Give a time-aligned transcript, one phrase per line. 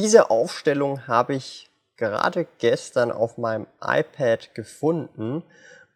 [0.00, 5.42] Diese Aufstellung habe ich gerade gestern auf meinem iPad gefunden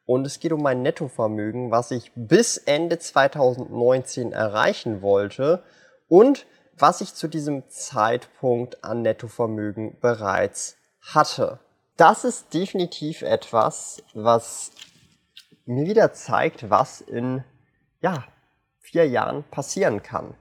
[0.06, 5.62] und es geht um mein Nettovermögen, was ich bis Ende 2019 erreichen wollte
[6.08, 11.60] und was ich zu diesem Zeitpunkt an Nettovermögen bereits hatte.
[11.96, 14.72] Das ist definitiv etwas, was
[15.64, 17.44] mir wieder zeigt, was in
[18.00, 18.24] ja,
[18.80, 20.34] vier Jahren passieren kann.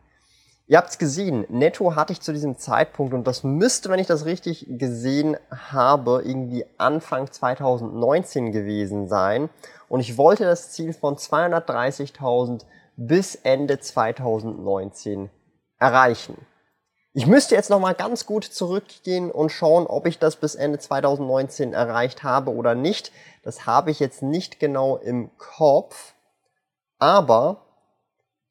[0.71, 4.07] Ihr habt es gesehen, netto hatte ich zu diesem Zeitpunkt, und das müsste, wenn ich
[4.07, 9.49] das richtig gesehen habe, irgendwie Anfang 2019 gewesen sein.
[9.89, 12.61] Und ich wollte das Ziel von 230.000
[12.95, 15.29] bis Ende 2019
[15.77, 16.37] erreichen.
[17.11, 21.73] Ich müsste jetzt nochmal ganz gut zurückgehen und schauen, ob ich das bis Ende 2019
[21.73, 23.11] erreicht habe oder nicht.
[23.43, 26.13] Das habe ich jetzt nicht genau im Kopf.
[26.97, 27.65] Aber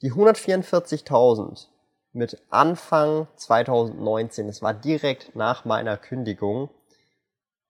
[0.03, 1.71] die 144.000
[2.13, 6.71] mit Anfang 2019, es war direkt nach meiner Kündigung,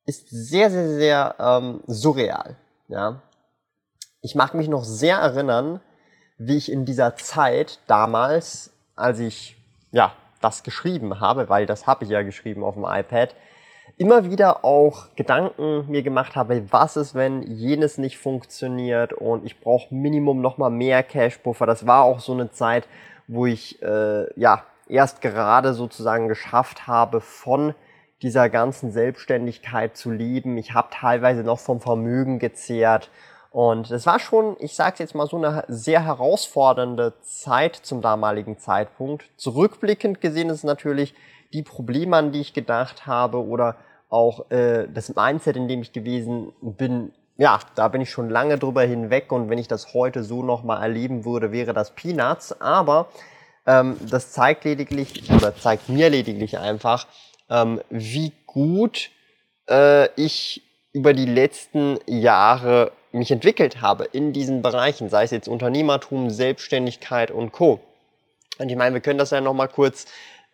[0.06, 2.56] ist sehr, sehr, sehr ähm, surreal.
[2.88, 3.22] Ja?
[4.22, 5.80] Ich mag mich noch sehr erinnern,
[6.38, 9.56] wie ich in dieser Zeit damals, als ich
[9.92, 13.34] ja das geschrieben habe, weil das habe ich ja geschrieben auf dem iPad,
[13.98, 19.61] immer wieder auch Gedanken mir gemacht habe, was ist, wenn jenes nicht funktioniert und ich
[19.61, 21.66] brauche Minimum nochmal mehr Cash-Puffer.
[21.66, 22.88] Das war auch so eine Zeit,
[23.31, 27.75] wo ich äh, ja erst gerade sozusagen geschafft habe, von
[28.23, 30.59] dieser ganzen Selbstständigkeit zu leben.
[30.59, 33.08] Ich habe teilweise noch vom Vermögen gezehrt.
[33.51, 38.02] Und es war schon, ich sage es jetzt mal so, eine sehr herausfordernde Zeit zum
[38.02, 39.24] damaligen Zeitpunkt.
[39.36, 41.14] Zurückblickend gesehen ist natürlich
[41.52, 43.77] die Probleme, an die ich gedacht habe oder
[44.08, 48.58] auch äh, das Mindset, in dem ich gewesen bin, ja, da bin ich schon lange
[48.58, 52.61] drüber hinweg und wenn ich das heute so nochmal erleben würde, wäre das Peanuts.
[52.61, 53.08] Aber
[53.67, 57.06] ähm, das zeigt lediglich oder zeigt mir lediglich einfach,
[57.48, 59.11] ähm, wie gut
[59.70, 60.62] äh, ich
[60.92, 67.30] über die letzten Jahre mich entwickelt habe in diesen Bereichen, sei es jetzt Unternehmertum, Selbstständigkeit
[67.30, 67.80] und Co.
[68.58, 70.05] Und ich meine, wir können das ja nochmal kurz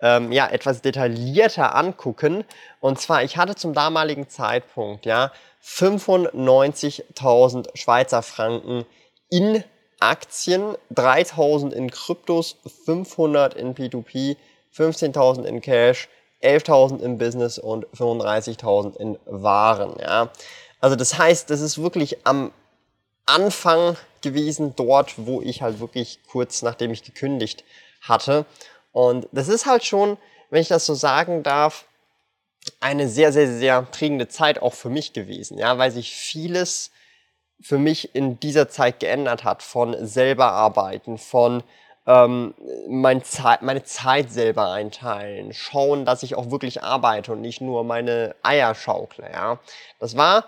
[0.00, 2.44] ähm, ja, etwas detaillierter angucken.
[2.80, 5.30] Und zwar, ich hatte zum damaligen Zeitpunkt ja
[5.64, 8.84] 95.000 Schweizer Franken
[9.30, 9.64] in
[9.98, 14.36] Aktien, 3.000 in Kryptos, 500 in P2P,
[14.76, 16.08] 15.000 in Cash,
[16.42, 19.96] 11.000 im Business und 35.000 in Waren.
[20.00, 20.30] Ja.
[20.80, 22.52] Also das heißt, das ist wirklich am
[23.24, 27.64] Anfang gewesen, dort, wo ich halt wirklich kurz nachdem ich gekündigt
[28.02, 28.44] hatte.
[28.96, 30.16] Und das ist halt schon,
[30.48, 31.84] wenn ich das so sagen darf,
[32.80, 36.92] eine sehr, sehr, sehr prägende Zeit auch für mich gewesen, ja, weil sich vieles
[37.60, 41.62] für mich in dieser Zeit geändert hat, von selber arbeiten, von
[42.06, 42.54] ähm,
[42.88, 47.84] mein Zeit, meine Zeit selber einteilen, schauen, dass ich auch wirklich arbeite und nicht nur
[47.84, 49.58] meine Eier schaukle, ja.
[49.98, 50.46] Das war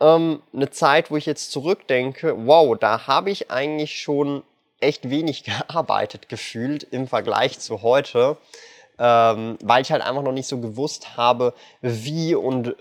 [0.00, 4.42] ähm, eine Zeit, wo ich jetzt zurückdenke, wow, da habe ich eigentlich schon
[4.80, 8.38] echt wenig gearbeitet gefühlt im Vergleich zu heute
[9.00, 12.72] ähm, weil ich halt einfach noch nicht so gewusst habe, wie und äh,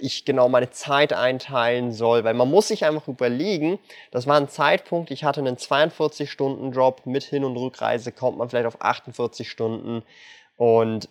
[0.00, 3.78] ich genau meine Zeit einteilen soll, weil man muss sich einfach überlegen,
[4.10, 8.66] das war ein Zeitpunkt, ich hatte einen 42-Stunden-Job mit Hin- und Rückreise, kommt man vielleicht
[8.66, 10.02] auf 48 Stunden.
[10.56, 11.10] Und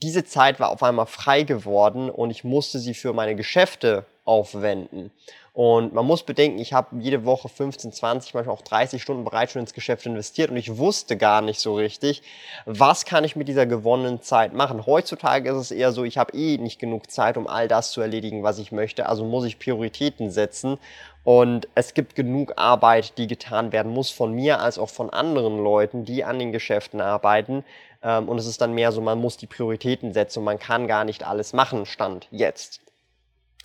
[0.00, 5.10] diese Zeit war auf einmal frei geworden und ich musste sie für meine Geschäfte aufwenden.
[5.52, 9.52] Und man muss bedenken, ich habe jede Woche 15, 20, manchmal auch 30 Stunden bereits
[9.52, 12.22] schon ins Geschäft investiert und ich wusste gar nicht so richtig,
[12.64, 14.86] was kann ich mit dieser gewonnenen Zeit machen.
[14.86, 18.00] Heutzutage ist es eher so, ich habe eh nicht genug Zeit, um all das zu
[18.00, 20.78] erledigen, was ich möchte, also muss ich Prioritäten setzen
[21.24, 25.62] und es gibt genug Arbeit, die getan werden muss von mir als auch von anderen
[25.62, 27.62] Leuten, die an den Geschäften arbeiten.
[28.02, 30.88] Ähm, und es ist dann mehr so, man muss die Prioritäten setzen und man kann
[30.88, 32.80] gar nicht alles machen, stand jetzt.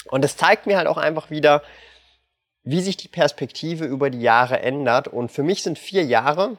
[0.10, 1.62] Und es zeigt mir halt auch einfach wieder,
[2.64, 5.08] wie sich die Perspektive über die Jahre ändert.
[5.08, 6.58] Und für mich sind vier Jahre,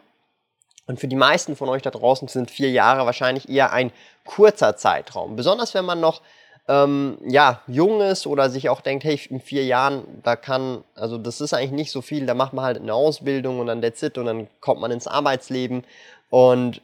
[0.89, 3.93] und für die meisten von euch da draußen sind vier Jahre wahrscheinlich eher ein
[4.25, 5.37] kurzer Zeitraum.
[5.37, 6.23] Besonders wenn man noch
[6.67, 11.19] ähm, ja, jung ist oder sich auch denkt, hey, in vier Jahren, da kann, also
[11.19, 14.03] das ist eigentlich nicht so viel, da macht man halt eine Ausbildung und dann that's
[14.03, 15.85] it und dann kommt man ins Arbeitsleben.
[16.31, 16.81] Und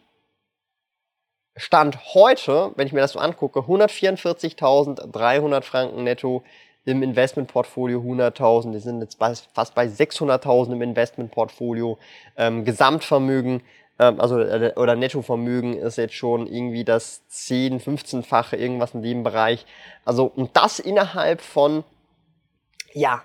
[1.57, 6.43] Stand heute, wenn ich mir das so angucke, 144.300 Franken netto
[6.85, 8.73] im Investmentportfolio 100.000.
[8.73, 11.97] Wir sind jetzt fast bei 600.000 im Investmentportfolio.
[12.37, 13.63] Ähm, Gesamtvermögen,
[13.99, 19.23] ähm, also äh, oder Nettovermögen ist jetzt schon irgendwie das 10, 15-fache, irgendwas in dem
[19.23, 19.65] Bereich.
[20.05, 21.85] Also und das innerhalb von,
[22.93, 23.23] ja,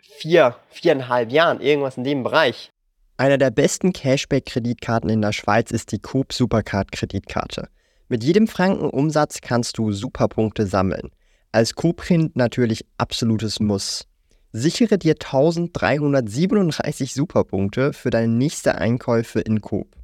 [0.00, 2.70] vier, viereinhalb Jahren, irgendwas in dem Bereich.
[3.20, 7.68] Einer der besten Cashback-Kreditkarten in der Schweiz ist die Coop Supercard-Kreditkarte.
[8.08, 11.10] Mit jedem Franken Umsatz kannst du Superpunkte sammeln.
[11.50, 14.06] Als Coop-Kind natürlich absolutes Muss.
[14.52, 19.96] Sichere dir 1337 Superpunkte für deine nächste Einkäufe in Coop.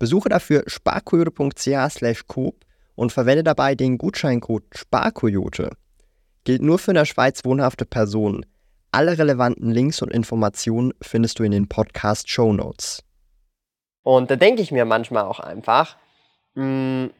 [0.00, 2.64] Besuche dafür sparkoyote.ch Coop
[2.96, 5.70] und verwende dabei den Gutscheincode SPARKOYOTE.
[6.42, 8.44] Gilt nur für in der Schweiz wohnhafte Personen.
[8.92, 13.04] Alle relevanten Links und Informationen findest du in den Podcast Show Notes.
[14.02, 15.96] Und da denke ich mir manchmal auch einfach,
[16.54, 17.10] mh, mm,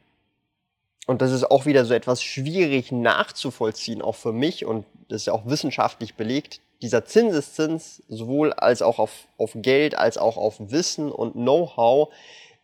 [1.07, 5.25] und das ist auch wieder so etwas schwierig nachzuvollziehen, auch für mich, und das ist
[5.27, 10.57] ja auch wissenschaftlich belegt, dieser Zinseszins, sowohl als auch auf, auf Geld, als auch auf
[10.59, 12.09] Wissen und Know-how,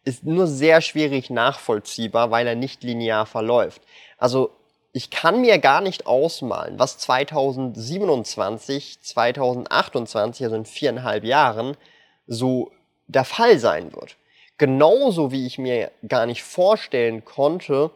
[0.04, 3.82] ist nur sehr schwierig nachvollziehbar, weil er nicht linear verläuft.
[4.18, 4.52] Also
[4.98, 11.78] ich kann mir gar nicht ausmalen, was 2027, 2028, also in viereinhalb Jahren,
[12.26, 12.72] so
[13.06, 14.18] der Fall sein wird.
[14.58, 17.92] Genauso wie ich mir gar nicht vorstellen konnte,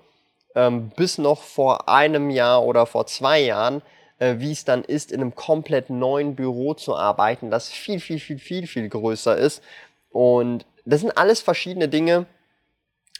[0.54, 3.82] ähm, bis noch vor einem Jahr oder vor zwei Jahren,
[4.20, 8.20] äh, wie es dann ist, in einem komplett neuen Büro zu arbeiten, das viel, viel,
[8.20, 9.64] viel, viel, viel größer ist.
[10.12, 12.28] Und das sind alles verschiedene Dinge,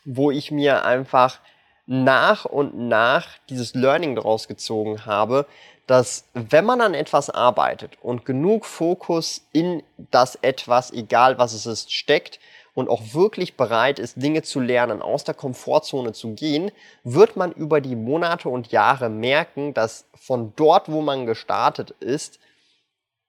[0.06, 1.40] wo ich mir einfach
[1.86, 5.46] nach und nach dieses Learning daraus gezogen habe,
[5.88, 11.66] dass wenn man an etwas arbeitet und genug Fokus in das etwas, egal was es
[11.66, 12.40] ist, steckt
[12.74, 16.72] und auch wirklich bereit ist, Dinge zu lernen, aus der Komfortzone zu gehen,
[17.04, 22.40] wird man über die Monate und Jahre merken, dass von dort, wo man gestartet ist,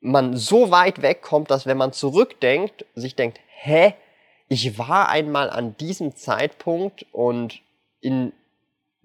[0.00, 3.94] man so weit wegkommt, dass wenn man zurückdenkt, sich denkt, hä,
[4.48, 7.60] ich war einmal an diesem Zeitpunkt und
[8.00, 8.32] in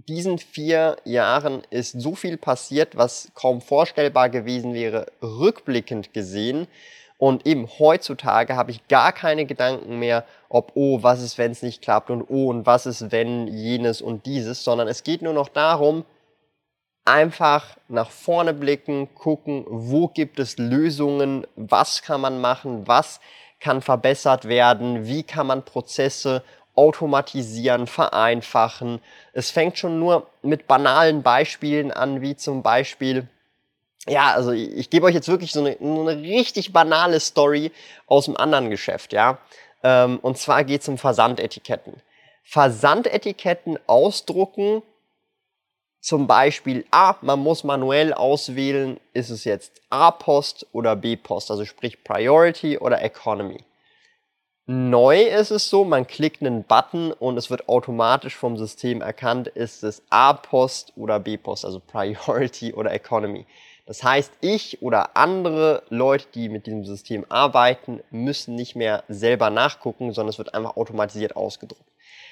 [0.07, 6.67] diesen vier Jahren ist so viel passiert, was kaum vorstellbar gewesen wäre, rückblickend gesehen.
[7.17, 11.63] Und eben heutzutage habe ich gar keine Gedanken mehr, ob, oh, was ist, wenn es
[11.63, 15.33] nicht klappt und oh, und was ist, wenn jenes und dieses, sondern es geht nur
[15.33, 16.05] noch darum,
[17.05, 23.19] einfach nach vorne blicken, gucken, wo gibt es Lösungen, was kann man machen, was
[23.59, 26.43] kann verbessert werden, wie kann man Prozesse
[26.77, 29.01] automatisieren, vereinfachen.
[29.33, 33.27] Es fängt schon nur mit banalen Beispielen an, wie zum Beispiel,
[34.07, 37.71] ja, also ich, ich gebe euch jetzt wirklich so eine, eine, richtig banale Story
[38.05, 39.39] aus dem anderen Geschäft, ja.
[39.83, 41.93] Ähm, und zwar geht es um Versandetiketten.
[42.43, 44.83] Versandetiketten ausdrucken,
[45.99, 52.03] zum Beispiel, ah, man muss manuell auswählen, ist es jetzt A-Post oder B-Post, also sprich
[52.03, 53.66] Priority oder Economy.
[54.69, 59.47] Neu ist es so, man klickt einen Button und es wird automatisch vom System erkannt,
[59.47, 63.45] ist es A-Post oder B-Post, also Priority oder Economy.
[63.85, 69.49] Das heißt, ich oder andere Leute, die mit diesem System arbeiten, müssen nicht mehr selber
[69.49, 71.89] nachgucken, sondern es wird einfach automatisiert ausgedruckt.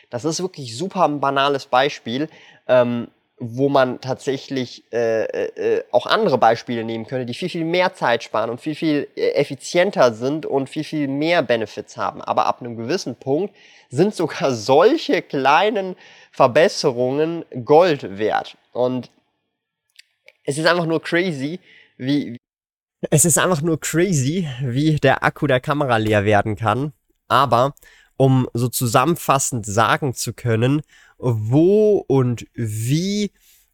[0.10, 2.28] Das ist wirklich super ein banales Beispiel.
[2.68, 7.94] Ähm, wo man tatsächlich äh, äh, auch andere Beispiele nehmen könnte, die viel, viel mehr
[7.94, 12.22] Zeit sparen und viel, viel äh, effizienter sind und viel, viel mehr Benefits haben.
[12.22, 13.54] Aber ab einem gewissen Punkt
[13.90, 15.98] sind sogar solche kleinen
[16.32, 18.58] Verbesserungen Gold wert.
[18.72, 19.10] Und
[20.46, 21.60] es ist einfach nur crazy,
[21.98, 22.38] wie.
[23.10, 26.94] Es ist einfach nur crazy, wie der Akku der Kamera leer werden kann.
[27.28, 27.74] Aber
[28.18, 30.82] um so zusammenfassend sagen zu können,
[31.18, 33.32] wo und wie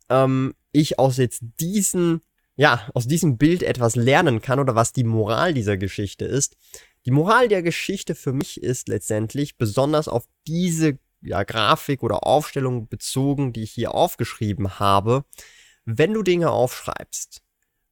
[0.09, 2.21] ähm, ich aus jetzt diesen,
[2.55, 6.57] ja, aus diesem Bild etwas lernen kann oder was die Moral dieser Geschichte ist.
[7.05, 12.87] Die Moral der Geschichte für mich ist letztendlich besonders auf diese ja, Grafik oder Aufstellung
[12.87, 15.25] bezogen, die ich hier aufgeschrieben habe.
[15.85, 17.41] Wenn du Dinge aufschreibst,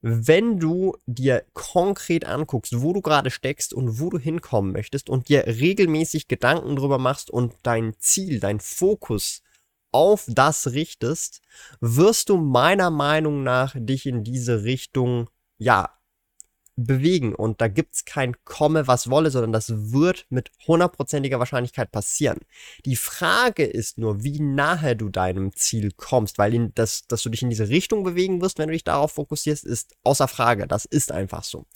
[0.02, 5.28] wenn du dir konkret anguckst, wo du gerade steckst und wo du hinkommen möchtest und
[5.28, 9.42] dir regelmäßig Gedanken drüber machst und dein Ziel, dein Fokus
[9.92, 11.42] auf das richtest,
[11.80, 15.28] wirst du meiner Meinung nach dich in diese Richtung,
[15.58, 15.99] ja,
[16.84, 22.38] bewegen und da gibt's kein Komme, was wolle, sondern das wird mit hundertprozentiger Wahrscheinlichkeit passieren.
[22.84, 27.30] Die Frage ist nur, wie nahe du deinem Ziel kommst, weil in, das, dass du
[27.30, 30.66] dich in diese Richtung bewegen wirst, wenn du dich darauf fokussierst, ist außer Frage.
[30.66, 31.66] Das ist einfach so.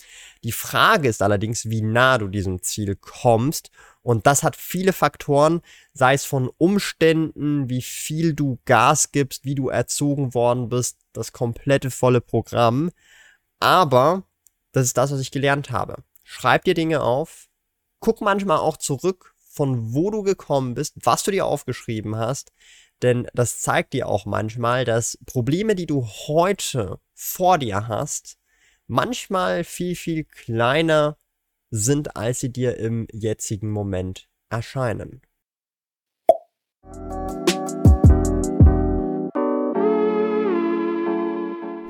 [0.42, 3.70] Die Frage ist allerdings, wie nah du diesem Ziel kommst
[4.02, 9.54] Und das hat viele Faktoren, sei es von Umständen, wie viel du Gas gibst, wie
[9.54, 12.90] du erzogen worden bist, das komplette volle Programm.
[13.60, 14.24] Aber
[14.74, 16.02] das ist das, was ich gelernt habe.
[16.24, 17.48] Schreib dir Dinge auf,
[18.00, 22.52] guck manchmal auch zurück, von wo du gekommen bist, was du dir aufgeschrieben hast,
[23.02, 28.36] denn das zeigt dir auch manchmal, dass Probleme, die du heute vor dir hast,
[28.88, 31.18] manchmal viel, viel kleiner
[31.70, 35.22] sind, als sie dir im jetzigen Moment erscheinen.